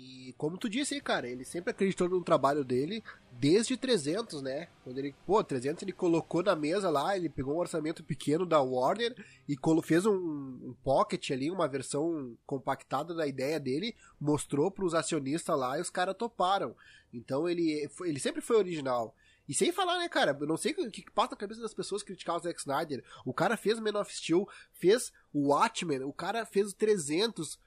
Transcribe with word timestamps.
E 0.00 0.32
como 0.38 0.56
tu 0.56 0.68
disse 0.68 0.94
aí, 0.94 1.00
cara, 1.00 1.28
ele 1.28 1.44
sempre 1.44 1.72
acreditou 1.72 2.08
no 2.08 2.22
trabalho 2.22 2.64
dele 2.64 3.02
desde 3.32 3.76
300, 3.76 4.40
né? 4.40 4.68
Quando 4.84 4.96
ele, 4.98 5.12
pô, 5.26 5.42
300 5.42 5.82
ele 5.82 5.90
colocou 5.92 6.40
na 6.40 6.54
mesa 6.54 6.88
lá, 6.88 7.16
ele 7.16 7.28
pegou 7.28 7.56
um 7.56 7.58
orçamento 7.58 8.04
pequeno 8.04 8.46
da 8.46 8.60
Warner 8.60 9.12
e 9.48 9.58
fez 9.82 10.06
um, 10.06 10.14
um 10.14 10.74
pocket 10.84 11.32
ali, 11.32 11.50
uma 11.50 11.66
versão 11.66 12.38
compactada 12.46 13.12
da 13.12 13.26
ideia 13.26 13.58
dele, 13.58 13.92
mostrou 14.20 14.70
para 14.70 14.84
os 14.84 14.94
acionistas 14.94 15.58
lá 15.58 15.76
e 15.76 15.82
os 15.82 15.90
caras 15.90 16.14
toparam. 16.16 16.76
Então 17.12 17.48
ele, 17.48 17.90
ele 18.02 18.20
sempre 18.20 18.40
foi 18.40 18.56
original. 18.56 19.12
E 19.48 19.54
sem 19.54 19.72
falar, 19.72 19.98
né, 19.98 20.08
cara, 20.08 20.36
eu 20.38 20.46
não 20.46 20.56
sei 20.56 20.72
o 20.72 20.90
que 20.92 21.10
passa 21.10 21.32
na 21.32 21.38
cabeça 21.38 21.60
das 21.60 21.74
pessoas 21.74 22.04
criticar 22.04 22.36
o 22.36 22.38
Zack 22.38 22.60
Snyder. 22.60 23.02
O 23.24 23.34
cara 23.34 23.56
fez 23.56 23.80
Man 23.80 23.98
of 23.98 24.14
Steel, 24.14 24.46
fez 24.74 25.12
o 25.32 25.48
Watchmen, 25.48 26.04
o 26.04 26.12
cara 26.12 26.46
fez 26.46 26.70
o 26.70 26.76
300, 26.76 27.58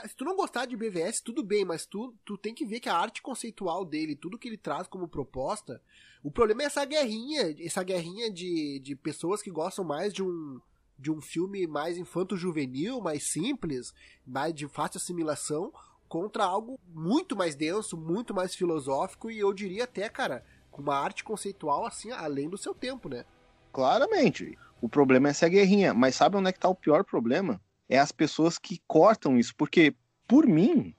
se 0.00 0.16
tu 0.16 0.24
não 0.24 0.36
gostar 0.36 0.66
de 0.66 0.76
BVS, 0.76 1.20
tudo 1.20 1.42
bem, 1.42 1.64
mas 1.64 1.86
tu, 1.86 2.14
tu 2.24 2.36
tem 2.38 2.54
que 2.54 2.64
ver 2.64 2.80
que 2.80 2.88
a 2.88 2.96
arte 2.96 3.22
conceitual 3.22 3.84
dele, 3.84 4.16
tudo 4.16 4.38
que 4.38 4.48
ele 4.48 4.56
traz 4.56 4.86
como 4.86 5.08
proposta, 5.08 5.80
o 6.22 6.30
problema 6.30 6.62
é 6.62 6.66
essa 6.66 6.84
guerrinha, 6.84 7.54
essa 7.58 7.82
guerrinha 7.82 8.30
de, 8.30 8.80
de 8.80 8.96
pessoas 8.96 9.42
que 9.42 9.50
gostam 9.50 9.84
mais 9.84 10.12
de 10.12 10.22
um, 10.22 10.60
de 10.98 11.10
um 11.10 11.20
filme 11.20 11.66
mais 11.66 11.98
infanto-juvenil, 11.98 13.00
mais 13.00 13.30
simples, 13.30 13.92
mais 14.26 14.54
de 14.54 14.68
fácil 14.68 14.98
assimilação, 14.98 15.72
contra 16.08 16.44
algo 16.44 16.78
muito 16.86 17.34
mais 17.34 17.54
denso, 17.54 17.96
muito 17.96 18.34
mais 18.34 18.54
filosófico 18.54 19.30
e 19.30 19.38
eu 19.38 19.52
diria 19.52 19.84
até, 19.84 20.08
cara, 20.08 20.44
com 20.70 20.82
uma 20.82 20.96
arte 20.96 21.24
conceitual 21.24 21.86
assim, 21.86 22.10
além 22.10 22.48
do 22.48 22.58
seu 22.58 22.74
tempo, 22.74 23.08
né? 23.08 23.24
Claramente. 23.72 24.58
O 24.80 24.88
problema 24.88 25.28
é 25.28 25.30
essa 25.30 25.48
guerrinha, 25.48 25.94
mas 25.94 26.14
sabe 26.14 26.36
onde 26.36 26.48
é 26.48 26.52
que 26.52 26.58
tá 26.58 26.68
o 26.68 26.74
pior 26.74 27.04
problema? 27.04 27.60
É 27.92 27.98
as 27.98 28.10
pessoas 28.10 28.58
que 28.58 28.80
cortam 28.88 29.38
isso, 29.38 29.54
porque 29.54 29.94
por 30.26 30.46
mim, 30.46 30.94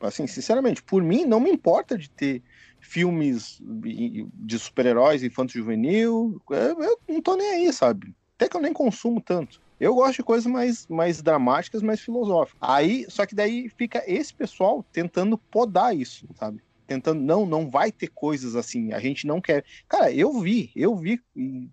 assim, 0.00 0.26
sinceramente, 0.26 0.82
por 0.82 1.02
mim 1.02 1.26
não 1.26 1.40
me 1.40 1.50
importa 1.50 1.98
de 1.98 2.08
ter 2.08 2.42
filmes 2.80 3.60
de 3.60 4.58
super-heróis 4.58 5.22
infanto-juvenil, 5.22 6.40
eu, 6.50 6.82
eu 6.82 6.98
não 7.06 7.20
tô 7.20 7.36
nem 7.36 7.50
aí, 7.50 7.72
sabe? 7.72 8.14
Até 8.34 8.48
que 8.48 8.56
eu 8.56 8.62
nem 8.62 8.72
consumo 8.72 9.20
tanto. 9.20 9.60
Eu 9.78 9.94
gosto 9.94 10.16
de 10.16 10.22
coisas 10.22 10.50
mais, 10.50 10.86
mais 10.88 11.20
dramáticas, 11.20 11.82
mais 11.82 12.00
filosóficas. 12.00 12.58
Aí, 12.62 13.04
só 13.10 13.26
que 13.26 13.34
daí 13.34 13.68
fica 13.76 14.02
esse 14.06 14.32
pessoal 14.32 14.82
tentando 14.90 15.36
podar 15.36 15.94
isso, 15.94 16.26
sabe? 16.34 16.62
Tentando, 16.86 17.20
não, 17.20 17.44
não 17.44 17.68
vai 17.68 17.92
ter 17.92 18.08
coisas 18.08 18.56
assim, 18.56 18.92
a 18.94 18.98
gente 19.00 19.26
não 19.26 19.38
quer. 19.38 19.66
Cara, 19.86 20.10
eu 20.10 20.40
vi, 20.40 20.72
eu 20.74 20.96
vi, 20.96 21.20
e 21.36 21.68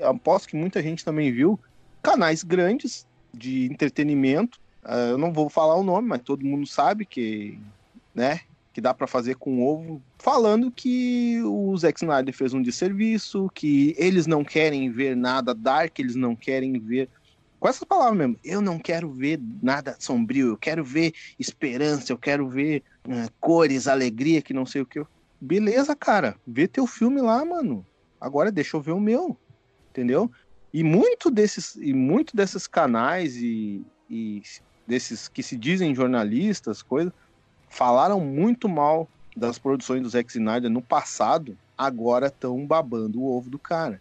aposto 0.00 0.48
que 0.48 0.56
muita 0.56 0.80
gente 0.80 1.04
também 1.04 1.32
viu, 1.32 1.58
canais 2.00 2.44
grandes 2.44 3.04
de 3.32 3.66
entretenimento. 3.66 4.60
Uh, 4.84 5.12
eu 5.12 5.18
não 5.18 5.32
vou 5.32 5.48
falar 5.48 5.76
o 5.76 5.84
nome, 5.84 6.08
mas 6.08 6.22
todo 6.22 6.44
mundo 6.44 6.66
sabe 6.66 7.06
que, 7.06 7.58
né, 8.14 8.40
que 8.72 8.80
dá 8.80 8.92
para 8.94 9.06
fazer 9.06 9.36
com 9.36 9.62
ovo, 9.62 10.02
falando 10.18 10.70
que 10.70 11.40
o 11.44 11.76
Zack 11.76 12.02
Snyder 12.02 12.34
fez 12.34 12.54
um 12.54 12.62
desserviço, 12.62 13.50
que 13.54 13.94
eles 13.98 14.26
não 14.26 14.42
querem 14.42 14.90
ver 14.90 15.14
nada 15.14 15.54
dark, 15.54 15.98
eles 15.98 16.16
não 16.16 16.34
querem 16.34 16.78
ver 16.78 17.08
com 17.60 17.68
essa 17.68 17.86
palavra 17.86 18.14
mesmo, 18.14 18.36
eu 18.42 18.60
não 18.60 18.76
quero 18.76 19.08
ver 19.08 19.40
nada 19.62 19.94
sombrio, 20.00 20.48
eu 20.48 20.56
quero 20.56 20.82
ver 20.82 21.14
esperança, 21.38 22.12
eu 22.12 22.18
quero 22.18 22.48
ver 22.48 22.82
uh, 23.06 23.30
cores, 23.38 23.86
alegria, 23.86 24.42
que 24.42 24.52
não 24.52 24.66
sei 24.66 24.82
o 24.82 24.86
que. 24.86 25.00
Beleza, 25.40 25.94
cara, 25.94 26.34
vê 26.44 26.66
teu 26.66 26.88
filme 26.88 27.20
lá, 27.20 27.44
mano. 27.44 27.86
Agora 28.20 28.50
deixa 28.50 28.76
eu 28.76 28.80
ver 28.80 28.92
o 28.92 29.00
meu, 29.00 29.36
entendeu? 29.90 30.30
E 30.72 30.82
muito 30.82 31.30
desses, 31.30 31.76
e 31.76 31.92
muito 31.92 32.34
desses 32.34 32.66
canais 32.66 33.36
e, 33.36 33.84
e 34.08 34.42
desses 34.86 35.28
que 35.28 35.42
se 35.42 35.56
dizem 35.56 35.94
jornalistas, 35.94 36.82
coisa, 36.82 37.12
falaram 37.68 38.20
muito 38.20 38.68
mal 38.68 39.08
das 39.36 39.58
produções 39.58 40.02
do 40.02 40.08
Zack 40.08 40.30
Snyder 40.30 40.70
no 40.70 40.82
passado, 40.82 41.56
agora 41.76 42.26
estão 42.26 42.66
babando 42.66 43.20
o 43.20 43.36
ovo 43.36 43.50
do 43.50 43.58
cara. 43.58 44.00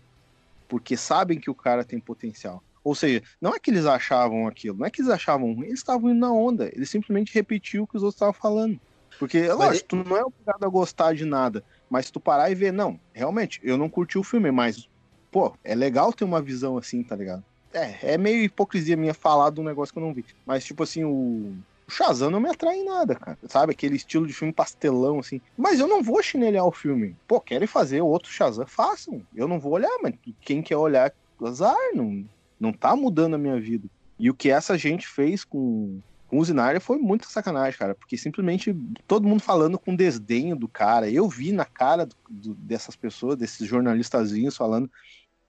Porque 0.68 0.96
sabem 0.96 1.40
que 1.40 1.50
o 1.50 1.56
cara 1.56 1.84
tem 1.84 2.00
potencial. 2.00 2.64
Ou 2.84 2.96
seja, 2.96 3.22
não 3.40 3.54
é 3.54 3.60
que 3.60 3.70
eles 3.70 3.86
achavam 3.86 4.48
aquilo, 4.48 4.78
não 4.78 4.86
é 4.86 4.90
que 4.90 5.02
eles 5.02 5.12
achavam 5.12 5.54
ruim, 5.54 5.68
eles 5.68 5.80
estavam 5.80 6.10
indo 6.10 6.20
na 6.20 6.32
onda. 6.32 6.70
Eles 6.74 6.90
simplesmente 6.90 7.34
repetiu 7.34 7.84
o 7.84 7.88
que 7.88 7.98
os 7.98 8.04
outros 8.04 8.16
estavam 8.16 8.34
falando. 8.34 8.80
Porque, 9.20 9.42
mas 9.42 9.58
lógico, 9.58 9.96
ele... 9.96 10.04
tu 10.04 10.10
não 10.10 10.18
é 10.18 10.24
obrigado 10.24 10.64
a 10.64 10.70
gostar 10.70 11.14
de 11.14 11.26
nada, 11.26 11.64
mas 11.90 12.10
tu 12.10 12.20
parar 12.20 12.50
e 12.50 12.56
ver, 12.56 12.74
não, 12.74 13.00
realmente, 13.14 13.60
eu 13.64 13.78
não 13.78 13.90
curti 13.90 14.18
o 14.18 14.24
filme, 14.24 14.50
mas 14.50 14.90
pô, 15.32 15.54
é 15.64 15.74
legal 15.74 16.12
ter 16.12 16.26
uma 16.26 16.42
visão 16.42 16.78
assim, 16.78 17.02
tá 17.02 17.16
ligado? 17.16 17.44
É, 17.74 18.14
é 18.14 18.18
meio 18.18 18.44
hipocrisia 18.44 18.98
minha 18.98 19.14
falar 19.14 19.50
de 19.50 19.62
um 19.62 19.64
negócio 19.64 19.94
que 19.94 20.00
eu 20.00 20.04
não 20.04 20.14
vi. 20.14 20.26
Mas, 20.46 20.64
tipo 20.64 20.84
assim, 20.84 21.04
o. 21.04 21.54
O 21.88 21.94
Shazam 21.94 22.30
não 22.30 22.40
me 22.40 22.50
atrai 22.50 22.78
em 22.78 22.86
nada, 22.86 23.16
cara. 23.16 23.38
Sabe? 23.50 23.74
Aquele 23.74 23.98
estilo 23.98 24.26
de 24.26 24.32
filme 24.34 24.54
pastelão, 24.54 25.20
assim. 25.20 25.42
Mas 25.58 25.78
eu 25.78 25.88
não 25.88 26.02
vou 26.02 26.24
chinelhar 26.24 26.66
o 26.66 26.72
filme. 26.72 27.18
Pô, 27.28 27.42
querem 27.42 27.68
fazer 27.68 28.02
outro 28.02 28.32
Shazam? 28.32 28.66
Façam. 28.66 29.22
Eu 29.36 29.46
não 29.46 29.60
vou 29.60 29.74
olhar, 29.74 29.92
mas 30.02 30.14
quem 30.40 30.62
quer 30.62 30.78
olhar, 30.78 31.12
azar, 31.44 31.76
não, 31.94 32.24
não 32.58 32.72
tá 32.72 32.96
mudando 32.96 33.34
a 33.34 33.38
minha 33.38 33.60
vida. 33.60 33.90
E 34.18 34.30
o 34.30 34.34
que 34.34 34.50
essa 34.50 34.78
gente 34.78 35.06
fez 35.06 35.44
com, 35.44 36.00
com 36.30 36.40
o 36.40 36.46
Zinari 36.46 36.80
foi 36.80 36.98
muita 36.98 37.28
sacanagem, 37.28 37.78
cara. 37.78 37.94
Porque 37.94 38.18
simplesmente 38.18 38.74
todo 39.06 39.28
mundo 39.28 39.42
falando 39.42 39.78
com 39.78 39.94
desdenho 39.94 40.56
do 40.56 40.70
cara. 40.70 41.10
Eu 41.10 41.28
vi 41.28 41.52
na 41.52 41.66
cara 41.66 42.06
do, 42.06 42.16
do, 42.30 42.54
dessas 42.54 42.96
pessoas, 42.96 43.36
desses 43.36 43.68
jornalistazinhos 43.68 44.56
falando 44.56 44.90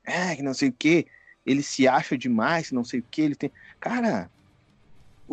é, 0.05 0.37
que 0.37 0.43
não 0.43 0.55
sei 0.55 0.69
o 0.69 0.73
que, 0.73 1.07
ele 1.45 1.63
se 1.63 1.87
acha 1.89 2.17
demais, 2.17 2.73
não 2.73 2.85
sei 2.85 3.01
o 3.01 3.05
que, 3.11 3.23
ele 3.23 3.35
tem. 3.35 3.51
Cara, 3.81 4.31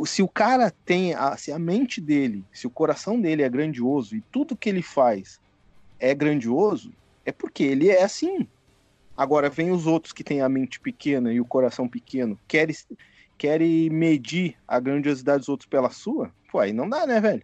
se 0.05 0.21
o 0.21 0.27
cara 0.27 0.71
tem, 0.85 1.13
a, 1.13 1.35
se 1.37 1.51
a 1.51 1.59
mente 1.59 1.99
dele, 2.01 2.43
se 2.51 2.67
o 2.67 2.69
coração 2.69 3.19
dele 3.19 3.43
é 3.43 3.49
grandioso 3.49 4.15
e 4.15 4.21
tudo 4.31 4.55
que 4.55 4.69
ele 4.69 4.81
faz 4.81 5.39
é 5.99 6.13
grandioso, 6.13 6.91
é 7.25 7.31
porque 7.31 7.63
ele 7.63 7.89
é 7.89 8.03
assim. 8.03 8.47
Agora, 9.15 9.49
vem 9.49 9.71
os 9.71 9.85
outros 9.85 10.13
que 10.13 10.23
têm 10.23 10.41
a 10.41 10.49
mente 10.49 10.79
pequena 10.79 11.33
e 11.33 11.41
o 11.41 11.45
coração 11.45 11.87
pequeno, 11.87 12.39
querem, 12.47 12.75
querem 13.37 13.89
medir 13.89 14.55
a 14.67 14.79
grandiosidade 14.79 15.39
dos 15.39 15.49
outros 15.49 15.69
pela 15.69 15.89
sua, 15.89 16.31
pô, 16.51 16.59
aí 16.59 16.71
não 16.71 16.89
dá, 16.89 17.05
né, 17.05 17.19
velho? 17.19 17.43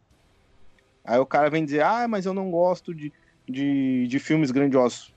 Aí 1.04 1.20
o 1.20 1.26
cara 1.26 1.50
vem 1.50 1.66
dizer, 1.66 1.84
ah, 1.84 2.08
mas 2.08 2.26
eu 2.26 2.34
não 2.34 2.50
gosto 2.50 2.94
de, 2.94 3.14
de, 3.48 4.08
de 4.08 4.20
filmes 4.20 4.52
grandiosos. 4.52 5.14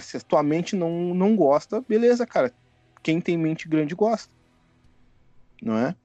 Se 0.00 0.16
a 0.16 0.20
tua 0.20 0.42
mente 0.42 0.76
não, 0.76 1.14
não 1.14 1.36
gosta, 1.36 1.80
beleza, 1.80 2.26
cara. 2.26 2.52
Quem 3.02 3.20
tem 3.20 3.36
mente 3.36 3.68
grande 3.68 3.94
gosta. 3.94 4.32
Não 5.62 5.76
é? 5.76 5.96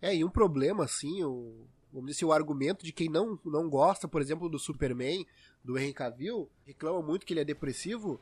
É, 0.00 0.14
e 0.14 0.24
um 0.24 0.30
problema, 0.30 0.84
assim, 0.84 1.22
o, 1.24 1.66
vamos 1.92 2.08
dizer 2.08 2.18
assim, 2.18 2.24
o 2.26 2.32
argumento 2.32 2.84
de 2.84 2.92
quem 2.92 3.08
não, 3.08 3.38
não 3.44 3.68
gosta, 3.68 4.06
por 4.06 4.20
exemplo, 4.20 4.48
do 4.48 4.58
Superman, 4.58 5.26
do 5.64 5.78
Henry 5.78 5.92
Cavill, 5.92 6.50
reclama 6.64 7.02
muito 7.02 7.24
que 7.24 7.32
ele 7.32 7.40
é 7.40 7.44
depressivo, 7.44 8.20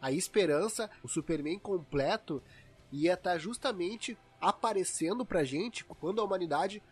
a 0.00 0.12
esperança, 0.12 0.88
o 1.02 1.08
Superman 1.08 1.58
completo, 1.58 2.42
ia 2.92 3.14
estar 3.14 3.32
tá 3.32 3.38
justamente 3.38 4.16
aparecendo 4.40 5.24
pra 5.26 5.44
gente 5.44 5.84
quando 5.84 6.20
a 6.20 6.24
humanidade 6.24 6.82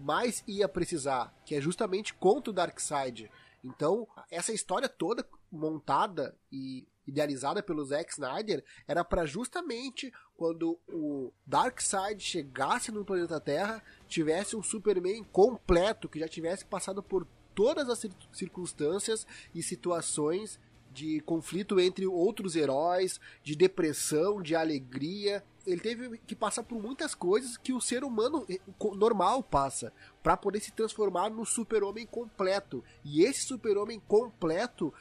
mais 0.00 0.42
ia 0.46 0.68
precisar, 0.68 1.32
que 1.44 1.54
é 1.54 1.60
justamente 1.60 2.12
contra 2.14 2.50
o 2.50 2.54
Darkseid. 2.54 3.30
Então, 3.62 4.06
essa 4.30 4.52
história 4.52 4.88
toda 4.88 5.26
montada 5.54 6.36
e 6.50 6.86
idealizada 7.06 7.62
pelo 7.62 7.84
Zack 7.84 8.12
Snyder 8.12 8.64
era 8.88 9.04
para 9.04 9.26
justamente 9.26 10.12
quando 10.36 10.78
o 10.88 11.32
Darkseid 11.46 12.22
chegasse 12.22 12.90
no 12.90 13.04
planeta 13.04 13.40
Terra, 13.40 13.82
tivesse 14.08 14.56
um 14.56 14.62
Superman 14.62 15.22
completo 15.24 16.08
que 16.08 16.18
já 16.18 16.28
tivesse 16.28 16.64
passado 16.64 17.02
por 17.02 17.26
todas 17.54 17.88
as 17.88 18.04
circunstâncias 18.32 19.26
e 19.54 19.62
situações 19.62 20.58
de 20.94 21.20
conflito 21.20 21.80
entre 21.80 22.06
outros 22.06 22.54
heróis, 22.54 23.20
de 23.42 23.56
depressão, 23.56 24.40
de 24.40 24.54
alegria. 24.54 25.44
Ele 25.66 25.80
teve 25.80 26.18
que 26.18 26.36
passar 26.36 26.62
por 26.62 26.80
muitas 26.80 27.14
coisas 27.14 27.56
que 27.56 27.72
o 27.72 27.80
ser 27.80 28.04
humano 28.04 28.46
eh, 28.48 28.60
normal 28.94 29.42
passa 29.42 29.92
para 30.22 30.36
poder 30.36 30.60
se 30.60 30.70
transformar 30.70 31.30
no 31.30 31.44
super-homem 31.44 32.06
completo. 32.06 32.84
E 33.04 33.24
esse 33.24 33.42
super-homem 33.42 34.00
completo 34.06 34.94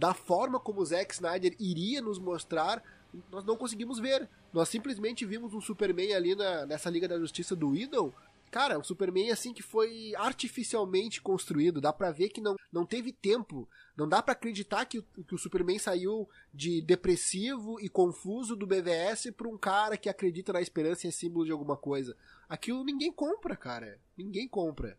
da 0.00 0.14
forma 0.14 0.58
como 0.58 0.80
o 0.80 0.84
Zack 0.84 1.12
Snyder 1.12 1.54
iria 1.60 2.00
nos 2.00 2.18
mostrar, 2.18 2.82
nós 3.30 3.44
não 3.44 3.54
conseguimos 3.54 3.98
ver. 3.98 4.26
Nós 4.50 4.70
simplesmente 4.70 5.26
vimos 5.26 5.52
um 5.52 5.60
Superman 5.60 6.14
ali 6.14 6.34
na, 6.34 6.64
nessa 6.64 6.88
Liga 6.88 7.06
da 7.06 7.18
Justiça 7.18 7.54
do 7.54 7.76
Idol. 7.76 8.14
Cara, 8.50 8.78
um 8.78 8.82
Superman 8.82 9.30
assim 9.30 9.52
que 9.52 9.62
foi 9.62 10.14
artificialmente 10.16 11.20
construído. 11.20 11.82
Dá 11.82 11.92
pra 11.92 12.10
ver 12.10 12.30
que 12.30 12.40
não, 12.40 12.56
não 12.72 12.86
teve 12.86 13.12
tempo. 13.12 13.68
Não 13.94 14.08
dá 14.08 14.22
para 14.22 14.32
acreditar 14.32 14.86
que, 14.86 15.02
que 15.02 15.34
o 15.34 15.38
Superman 15.38 15.78
saiu 15.78 16.26
de 16.52 16.80
depressivo 16.80 17.78
e 17.78 17.88
confuso 17.90 18.56
do 18.56 18.66
BVS 18.66 19.30
pra 19.36 19.48
um 19.48 19.58
cara 19.58 19.98
que 19.98 20.08
acredita 20.08 20.50
na 20.50 20.62
esperança 20.62 21.06
e 21.06 21.10
é 21.10 21.12
símbolo 21.12 21.44
de 21.44 21.52
alguma 21.52 21.76
coisa. 21.76 22.16
Aquilo 22.48 22.82
ninguém 22.84 23.12
compra, 23.12 23.54
cara. 23.54 24.00
Ninguém 24.16 24.48
compra. 24.48 24.98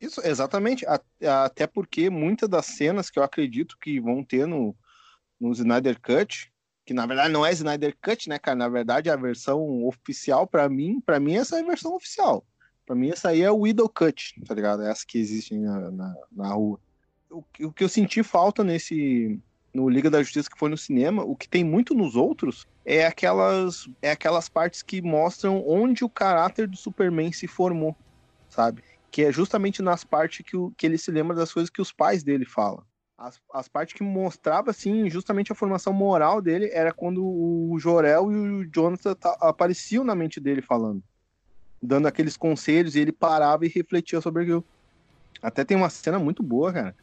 Isso, 0.00 0.20
exatamente. 0.24 0.86
Até 1.22 1.66
porque 1.66 2.08
muitas 2.08 2.48
das 2.48 2.66
cenas 2.66 3.10
que 3.10 3.18
eu 3.18 3.22
acredito 3.22 3.76
que 3.78 4.00
vão 4.00 4.24
ter 4.24 4.46
no, 4.46 4.74
no 5.38 5.52
Snyder 5.52 6.00
Cut, 6.00 6.50
que 6.86 6.94
na 6.94 7.04
verdade 7.06 7.32
não 7.32 7.44
é 7.44 7.52
Snyder 7.52 7.96
Cut, 8.02 8.28
né, 8.28 8.38
cara? 8.38 8.56
Na 8.56 8.68
verdade, 8.68 9.10
a 9.10 9.16
versão 9.16 9.84
oficial, 9.84 10.46
para 10.46 10.68
mim, 10.68 11.00
para 11.00 11.20
mim, 11.20 11.36
essa 11.36 11.58
é 11.58 11.62
a 11.62 11.66
versão 11.66 11.94
oficial. 11.94 12.44
Pra 12.86 12.96
mim, 12.96 13.10
essa 13.10 13.28
aí 13.28 13.42
é 13.42 13.50
o 13.52 13.66
Idol 13.66 13.88
Cut, 13.88 14.34
tá 14.46 14.54
ligado? 14.54 14.82
Essa 14.82 15.04
que 15.06 15.18
existe 15.18 15.56
na, 15.56 15.90
na, 15.90 16.14
na 16.32 16.48
rua. 16.52 16.80
O, 17.30 17.44
o 17.60 17.72
que 17.72 17.84
eu 17.84 17.88
senti 17.88 18.22
falta 18.22 18.64
nesse. 18.64 19.38
No 19.72 19.88
Liga 19.88 20.10
da 20.10 20.20
Justiça 20.20 20.50
que 20.50 20.58
foi 20.58 20.68
no 20.68 20.76
cinema, 20.76 21.22
o 21.22 21.36
que 21.36 21.48
tem 21.48 21.62
muito 21.62 21.94
nos 21.94 22.16
outros 22.16 22.66
é 22.84 23.06
aquelas, 23.06 23.88
é 24.02 24.10
aquelas 24.10 24.48
partes 24.48 24.82
que 24.82 25.00
mostram 25.00 25.62
onde 25.64 26.02
o 26.02 26.08
caráter 26.08 26.66
do 26.66 26.76
Superman 26.76 27.30
se 27.30 27.46
formou, 27.46 27.96
sabe? 28.48 28.82
Que 29.10 29.24
é 29.24 29.32
justamente 29.32 29.82
nas 29.82 30.04
partes 30.04 30.44
que, 30.44 30.56
o, 30.56 30.70
que 30.76 30.86
ele 30.86 30.98
se 30.98 31.10
lembra 31.10 31.36
das 31.36 31.52
coisas 31.52 31.70
que 31.70 31.82
os 31.82 31.92
pais 31.92 32.22
dele 32.22 32.44
falam. 32.44 32.82
As, 33.18 33.40
as 33.52 33.68
partes 33.68 33.94
que 33.94 34.02
mostrava, 34.02 34.70
assim, 34.70 35.10
justamente 35.10 35.52
a 35.52 35.54
formação 35.54 35.92
moral 35.92 36.40
dele 36.40 36.70
era 36.72 36.92
quando 36.92 37.22
o 37.22 37.76
Jorel 37.78 38.32
e 38.32 38.36
o 38.36 38.70
Jonathan 38.70 39.14
apareciam 39.40 40.04
na 40.04 40.14
mente 40.14 40.40
dele 40.40 40.62
falando 40.62 41.02
dando 41.82 42.06
aqueles 42.06 42.36
conselhos 42.36 42.94
e 42.94 43.00
ele 43.00 43.12
parava 43.12 43.64
e 43.64 43.68
refletia 43.68 44.20
sobre 44.20 44.42
aquilo. 44.42 44.64
Até 45.42 45.64
tem 45.64 45.76
uma 45.76 45.88
cena 45.88 46.18
muito 46.18 46.42
boa, 46.42 46.72
cara, 46.72 46.94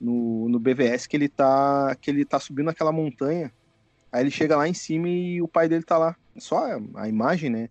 no, 0.00 0.48
no 0.48 0.58
BVS 0.58 1.06
que 1.06 1.16
ele 1.16 1.28
tá 1.28 1.96
que 2.00 2.10
ele 2.10 2.24
tá 2.24 2.38
subindo 2.38 2.68
aquela 2.68 2.92
montanha. 2.92 3.52
Aí 4.12 4.22
ele 4.22 4.30
chega 4.30 4.56
lá 4.56 4.68
em 4.68 4.74
cima 4.74 5.08
e 5.08 5.40
o 5.40 5.48
pai 5.48 5.68
dele 5.68 5.82
tá 5.82 5.96
lá. 5.96 6.16
Só 6.38 6.78
a, 6.94 7.08
imagem, 7.08 7.48
né? 7.50 7.70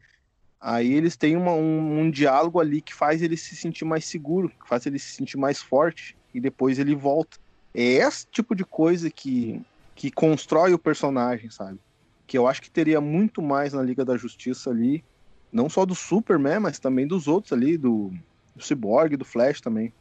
Aí 0.68 0.94
eles 0.94 1.16
têm 1.16 1.38
uma, 1.38 1.52
um, 1.52 2.00
um, 2.00 2.10
diálogo 2.10 2.60
ali 2.60 2.82
que 2.82 2.92
faz 2.92 3.22
ele 3.22 3.38
se 3.38 3.56
sentir 3.56 3.86
mais 3.86 4.04
seguro, 4.04 4.50
que 4.50 4.68
faz 4.68 4.84
ele 4.88 4.98
se 4.98 5.12
sentir 5.12 5.38
mais 5.38 5.62
forte 5.62 6.18
e 6.34 6.40
depois 6.40 6.80
ele 6.80 6.96
volta. 6.96 7.38
É 7.72 7.84
esse 7.84 8.26
tipo 8.32 8.56
de 8.56 8.66
coisa 8.66 9.12
que, 9.12 9.62
que 9.94 10.10
constrói 10.10 10.74
o 10.74 10.80
personagem, 10.80 11.52
sabe? 11.52 11.78
Que 12.26 12.36
eu 12.36 12.48
acho 12.48 12.64
que 12.64 12.72
teria 12.72 13.00
muito 13.00 13.44
mais 13.44 13.74
na 13.74 13.84
Liga 13.84 14.04
da 14.04 14.18
Justiça 14.18 14.72
ali 14.72 15.04
não 15.52 15.70
só 15.70 15.86
do 15.86 15.94
Superman, 15.94 16.62
mas 16.62 16.80
também 16.80 17.06
dos 17.06 17.28
outros 17.28 17.54
ali, 17.54 17.78
do, 17.78 18.12
do 18.56 18.64
Cyborg, 18.64 19.16
do 19.16 19.24
Flash 19.24 19.62
também. 19.62 19.94